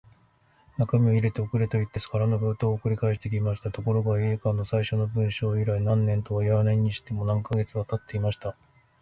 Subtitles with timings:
[0.79, 3.69] 中身を入れて送れ、といって空の封筒を送り返してきました。
[3.69, 8.55] ところが、Ａ 課の最初の文書以来、何年とはいわないにしても、何カ月かはたっていました。